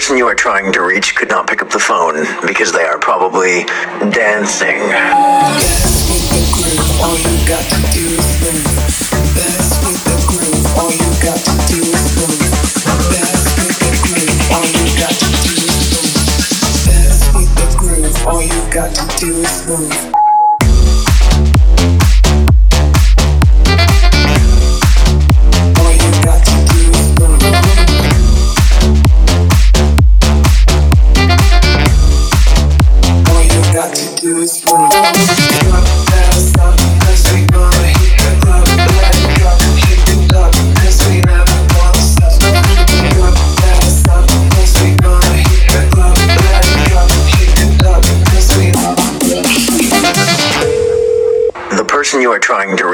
[0.00, 2.98] person you are trying to reach could not pick up the phone because they are
[2.98, 3.64] probably
[4.10, 4.80] dancing.
[7.04, 7.76] All you got to
[19.18, 20.29] do is move.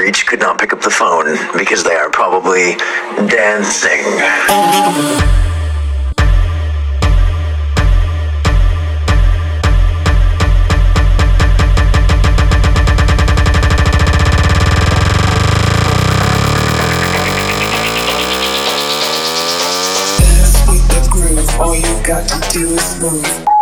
[0.07, 2.75] Reach could not pick up the phone because they are probably
[3.27, 4.03] dancing.
[20.19, 21.59] dance with the groove.
[21.59, 23.56] All you got to do is move.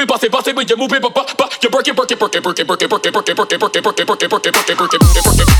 [0.00, 1.94] You move it, bust it, it, when you move it, but but you work it,
[1.94, 3.76] work it, work it, work it, work it, work it, work it, work it, work
[3.76, 5.52] it, work it, work it, work it, work it,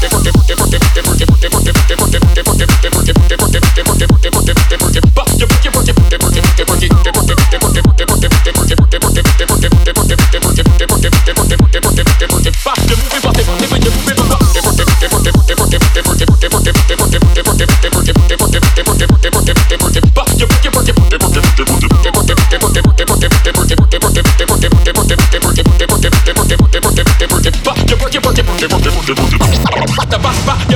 [1.52, 2.29] work it, work it,
[29.14, 30.69] the booty.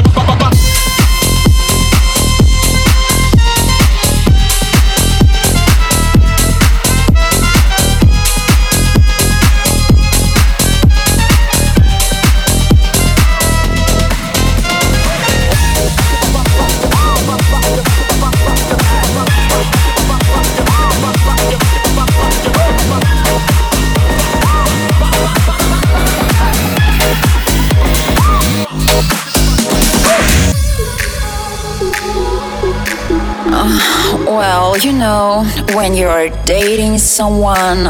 [36.15, 37.87] You're dating someone,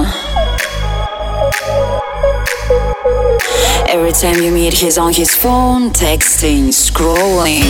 [3.86, 7.64] every time you meet, he's on his phone, texting, scrolling.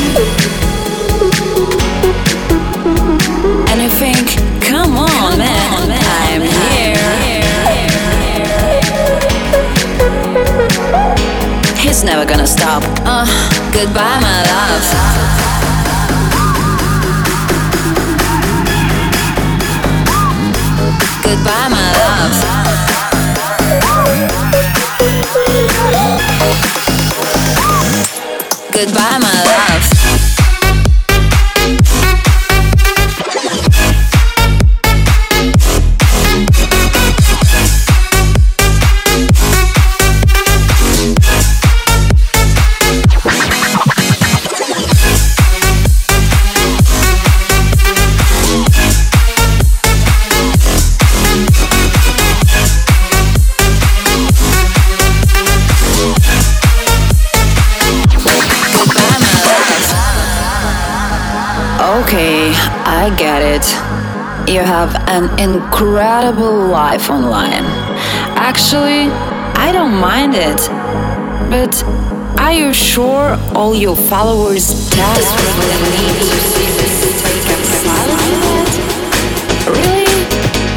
[3.68, 6.94] And you think, come on, man, I'm here.
[11.80, 12.82] He's never gonna stop.
[13.04, 13.26] Uh,
[13.72, 15.13] goodbye, my love.
[65.38, 67.64] incredible life online.
[68.36, 69.10] Actually,
[69.56, 70.60] I don't mind it.
[71.50, 71.82] But
[72.40, 77.44] are you sure all your followers desperately need to see this take?
[79.70, 80.06] Really?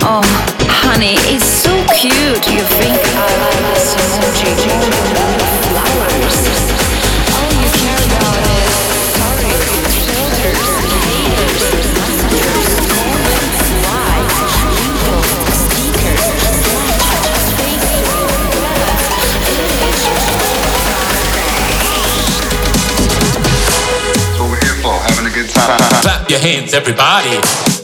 [0.04, 0.24] Oh,
[0.70, 2.46] honey, it's so cute.
[2.54, 5.47] You think I like this emoji?
[26.38, 27.77] your hands, everybody.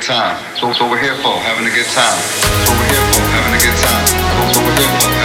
[0.00, 0.56] good time.
[0.56, 2.20] So, so we're here for having a good time.
[2.64, 4.06] So we're here for having a good time.
[4.06, 5.19] So, what we're here for.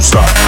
[0.00, 0.39] stop.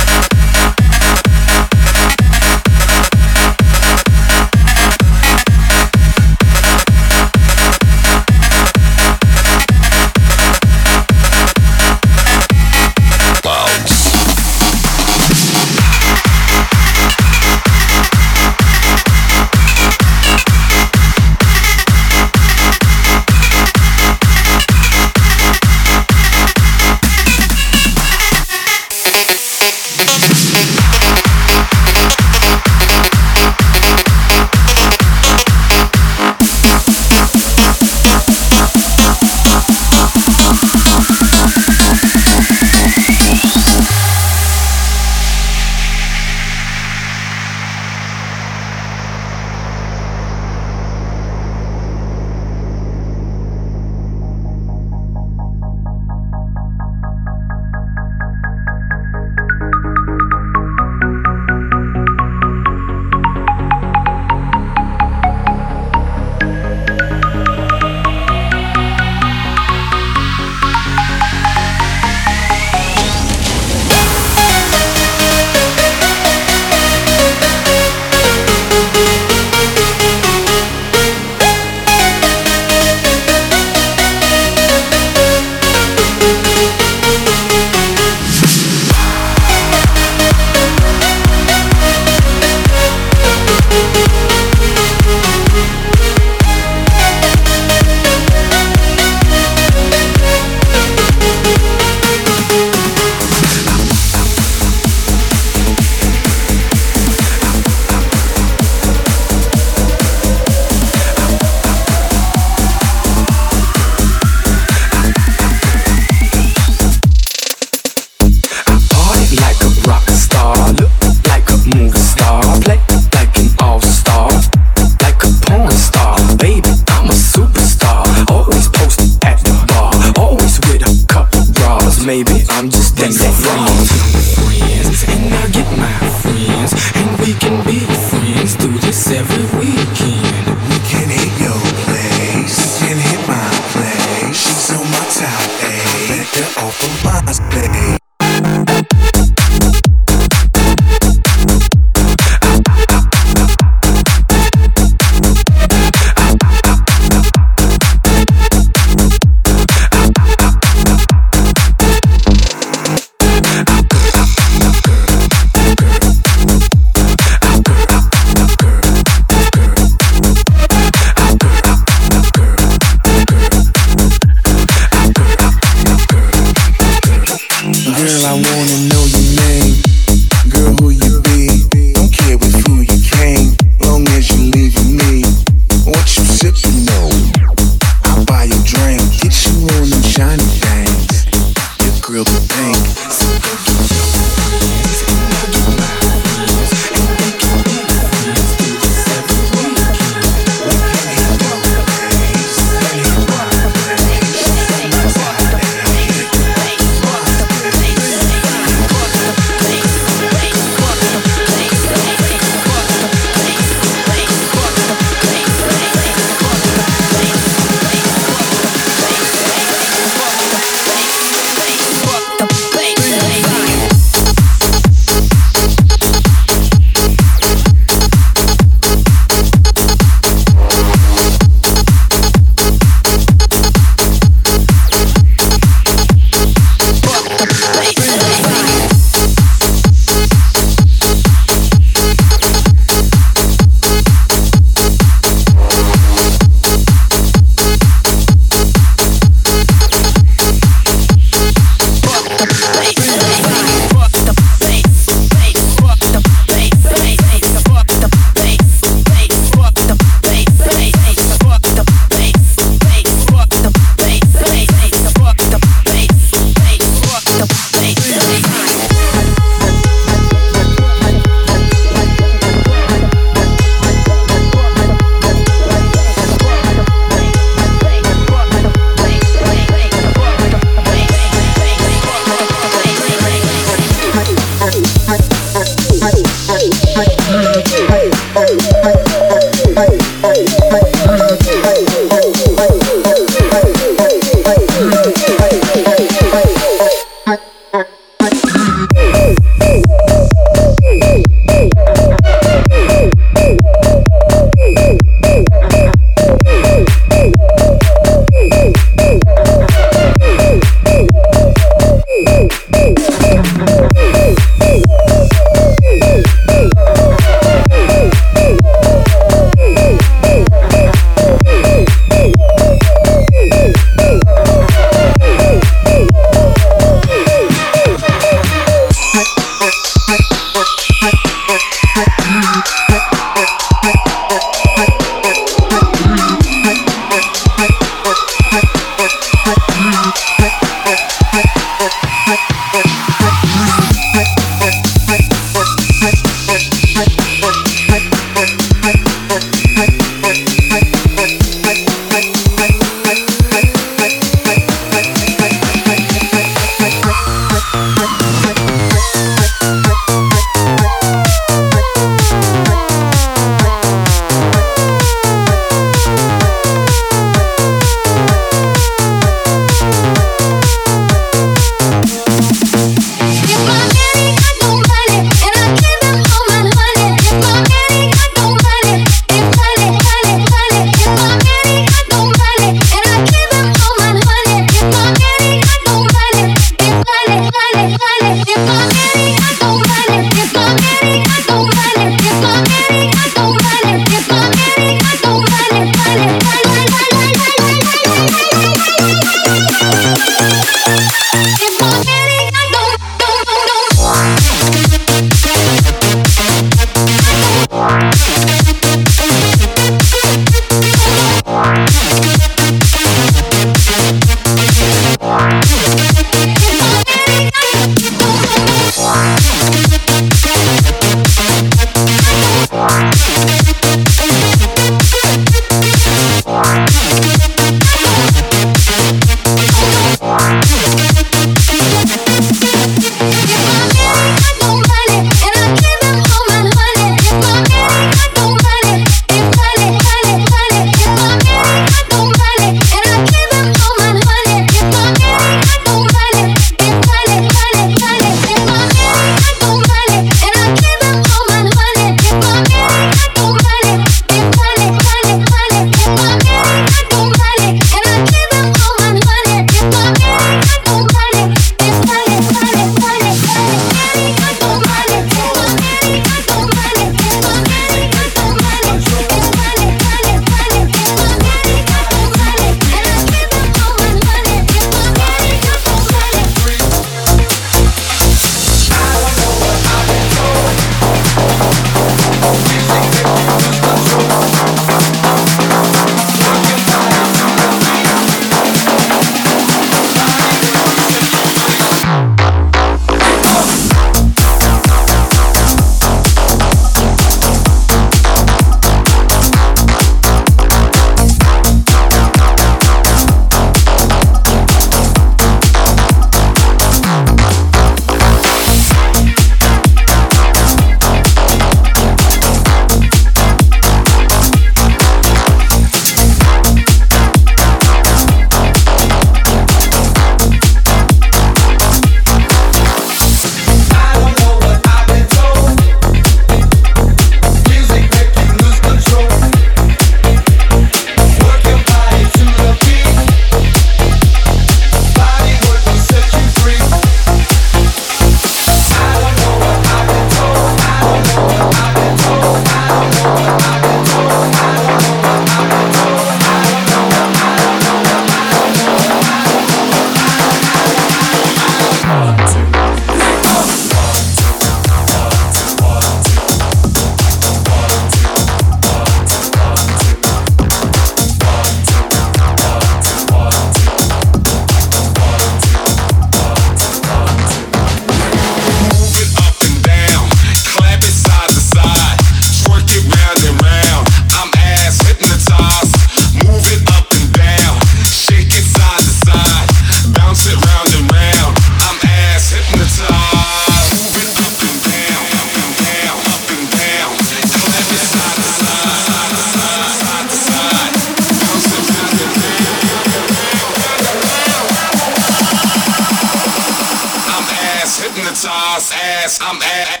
[599.28, 599.40] Ass.
[599.42, 600.00] I'm ass.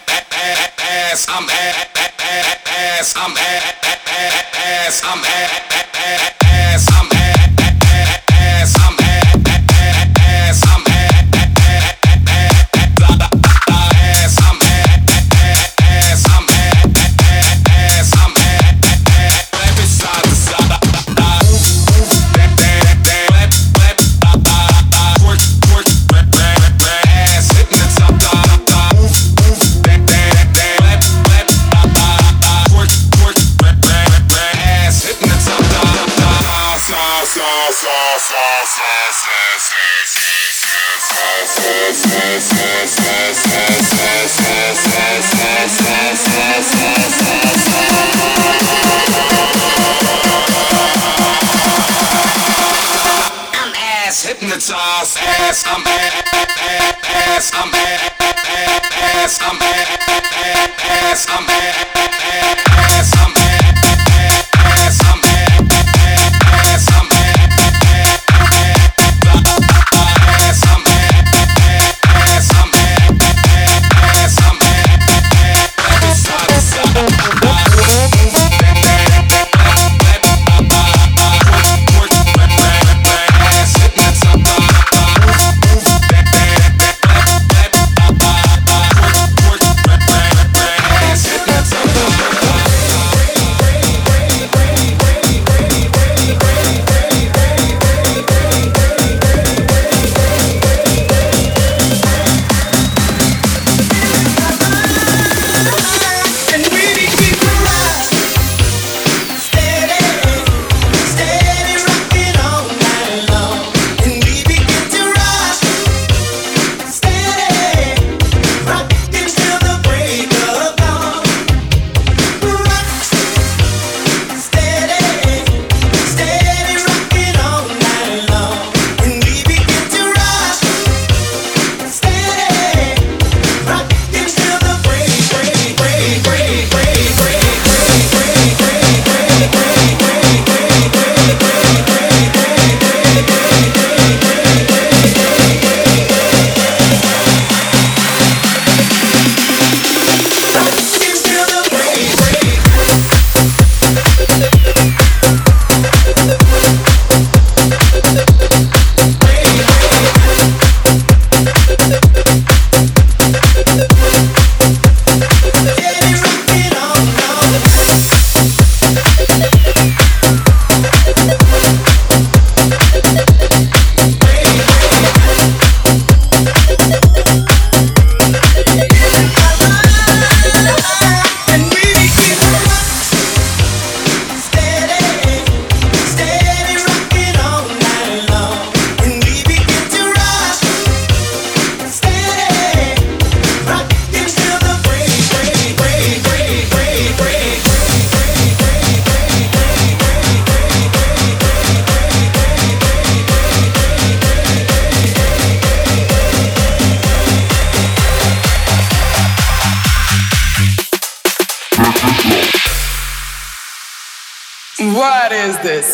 [0.88, 1.26] ass.
[1.28, 1.86] I'm ass.
[2.78, 3.14] ass.
[3.16, 3.74] I'm ass.
[4.56, 5.02] ass.
[5.04, 5.84] I'm ass.
[5.94, 6.27] ass.
[54.68, 55.64] Hypnotize ass.
[55.66, 57.52] I'm ass.
[57.54, 58.38] I'm ass.
[58.44, 58.52] I'm
[58.92, 59.38] ass.
[59.40, 59.62] I'm
[60.90, 61.26] ass.
[61.30, 62.67] I'm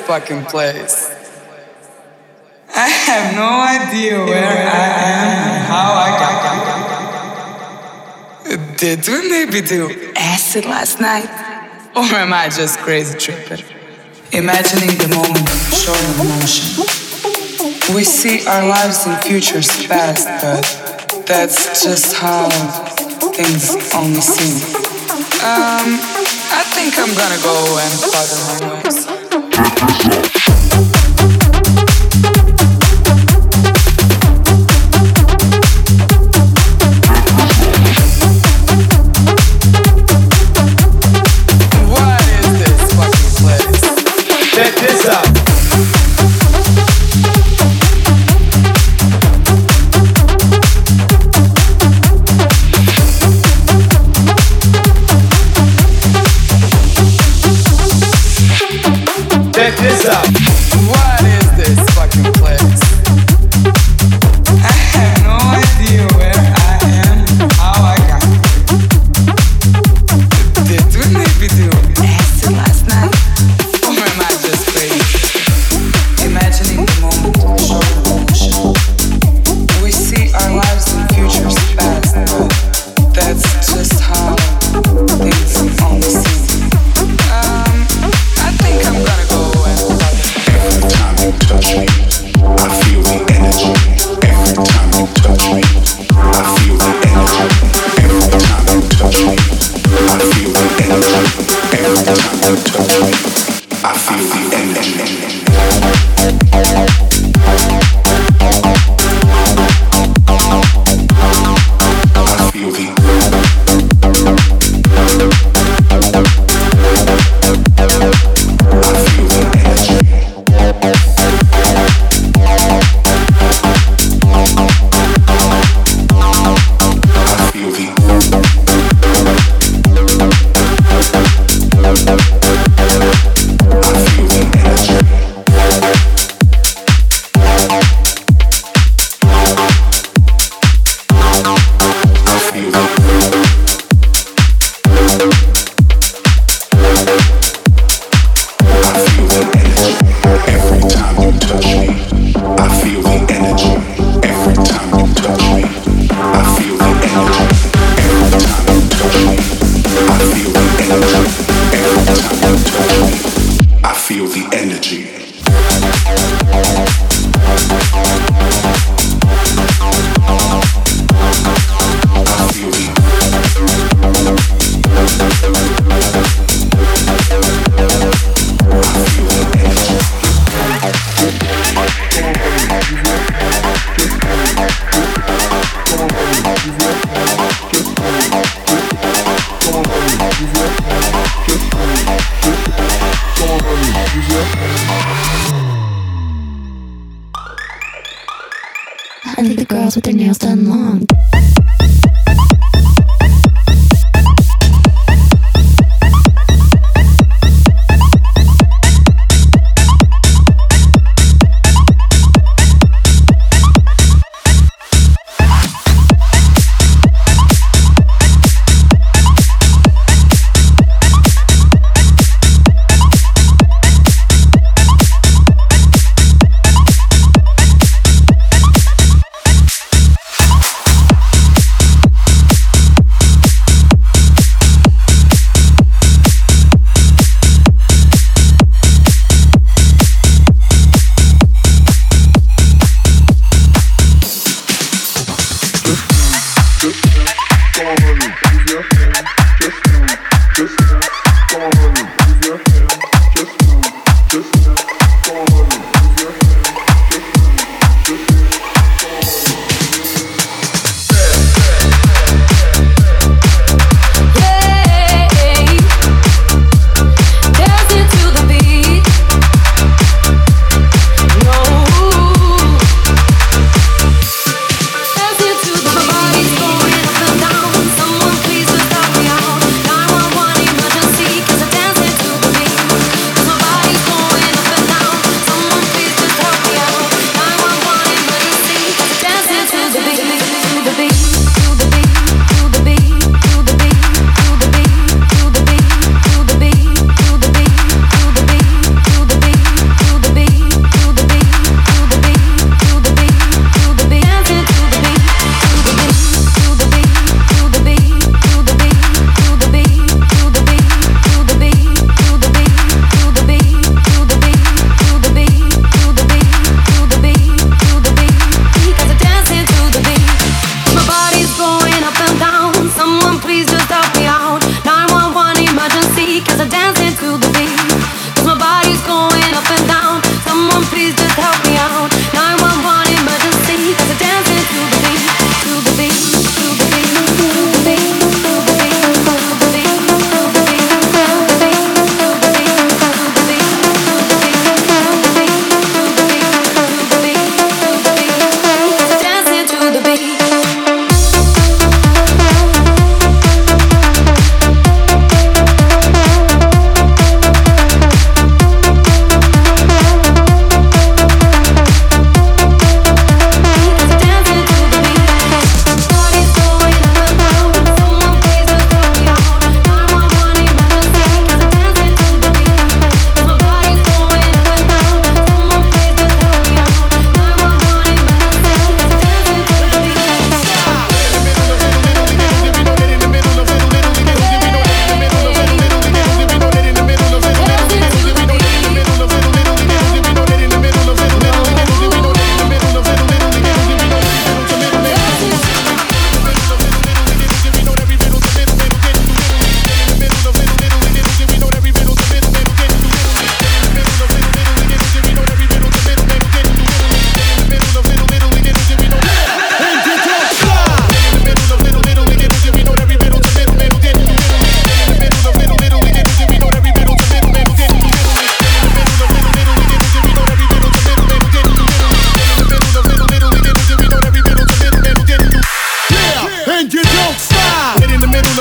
[0.06, 1.10] fucking place?
[2.76, 6.34] I have no idea where I am and how I got
[8.48, 8.76] here.
[8.76, 11.30] Did we maybe do acid last night?
[11.96, 13.64] Or am I just crazy tripping?
[14.32, 16.84] Imagining the moment, showing emotion.
[17.94, 20.64] We see our lives and futures past, but
[21.26, 22.48] that's just how
[23.30, 24.56] things only seem.
[25.44, 26.00] Um,
[26.50, 29.03] I think I'm gonna go and pardon my noise.
[29.56, 30.93] Our lives and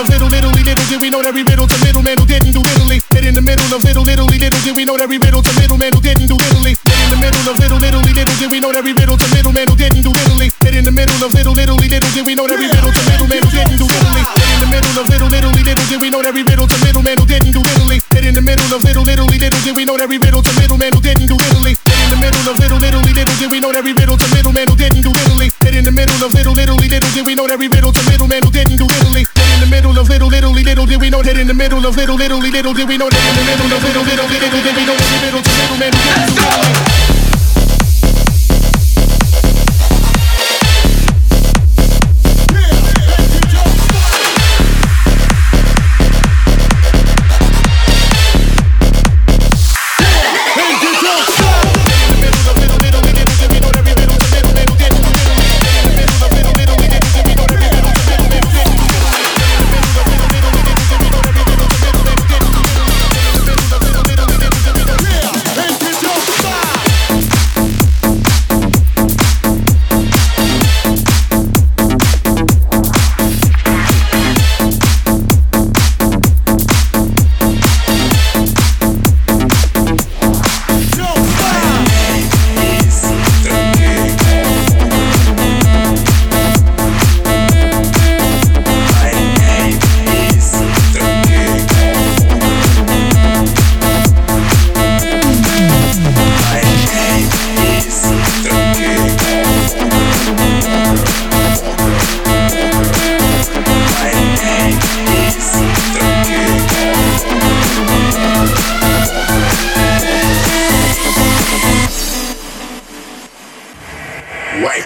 [0.03, 2.59] of little, little, little did we know every we riddle to middleman who didn't do
[2.59, 2.99] Italy.
[3.15, 5.53] Hit in the middle of little, little, little did we know every we riddle to
[5.55, 6.75] middleman who didn't do Italy.
[6.75, 9.27] Hit in the middle of little, little, little did we know every we riddle to
[9.31, 10.47] middleman who didn't do Italy.
[10.63, 13.03] Hit in the middle of little, little, little did we know every we riddle to
[13.07, 14.23] middleman who didn't do Italy.
[14.43, 16.77] Hit in the middle of little, little, little did we know every we riddle to
[16.83, 17.99] middleman who didn't do Italy.
[18.11, 20.51] Hit in the middle of little, little, little did we know every we riddle to
[20.59, 21.73] middleman who didn't do Italy.
[21.87, 24.67] Hit in the middle of little, little, little did we know that riddle to middleman
[24.67, 25.47] who didn't do Italy.
[25.63, 28.43] Hit in the middle of little, little, little did we know that riddle to middleman
[28.43, 29.32] who didn't do Italy
[29.63, 31.95] in the middle of little, little, little, did we know that in the middle of
[31.95, 33.23] little, little, did we know that.
[33.29, 36.92] In the middle of little, did we know every riddle to middleman who didn't do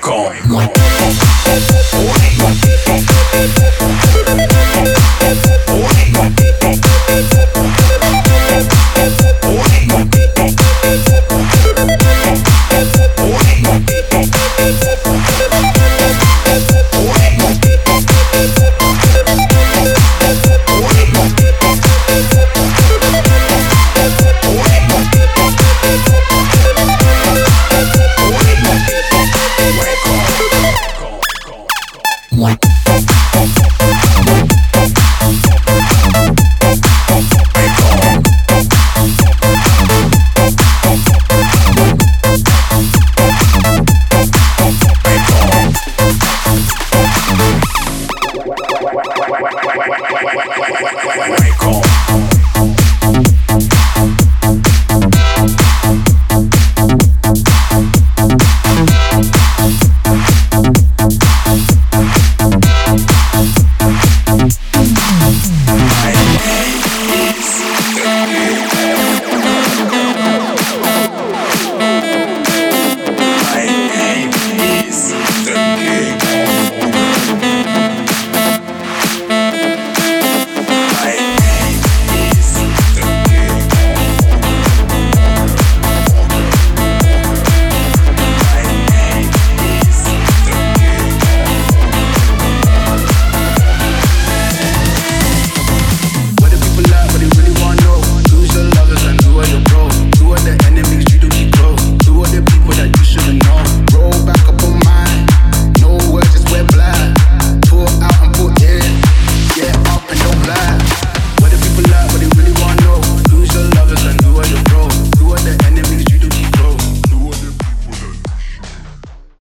[0.07, 0.41] going.
[0.47, 0.87] going.